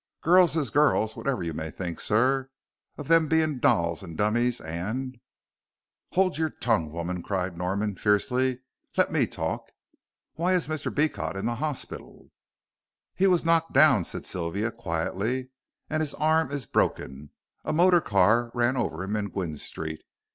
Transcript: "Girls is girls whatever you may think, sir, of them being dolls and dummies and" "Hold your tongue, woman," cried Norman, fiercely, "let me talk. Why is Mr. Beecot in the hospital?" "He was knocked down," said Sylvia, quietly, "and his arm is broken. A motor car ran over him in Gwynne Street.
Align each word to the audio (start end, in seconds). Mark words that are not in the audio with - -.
"Girls 0.21 0.57
is 0.57 0.71
girls 0.71 1.15
whatever 1.15 1.43
you 1.43 1.53
may 1.53 1.69
think, 1.69 1.99
sir, 1.99 2.49
of 2.97 3.07
them 3.07 3.27
being 3.27 3.59
dolls 3.59 4.01
and 4.01 4.17
dummies 4.17 4.59
and" 4.59 5.19
"Hold 6.15 6.39
your 6.39 6.49
tongue, 6.49 6.91
woman," 6.91 7.21
cried 7.21 7.55
Norman, 7.55 7.93
fiercely, 7.93 8.61
"let 8.97 9.11
me 9.11 9.27
talk. 9.27 9.71
Why 10.33 10.53
is 10.53 10.67
Mr. 10.67 10.91
Beecot 10.91 11.35
in 11.35 11.45
the 11.45 11.53
hospital?" 11.57 12.31
"He 13.13 13.27
was 13.27 13.45
knocked 13.45 13.73
down," 13.73 14.03
said 14.03 14.25
Sylvia, 14.25 14.71
quietly, 14.71 15.49
"and 15.87 16.01
his 16.01 16.15
arm 16.15 16.49
is 16.49 16.65
broken. 16.65 17.29
A 17.63 17.71
motor 17.71 18.01
car 18.01 18.49
ran 18.55 18.75
over 18.77 19.03
him 19.03 19.15
in 19.15 19.29
Gwynne 19.29 19.57
Street. 19.59 20.01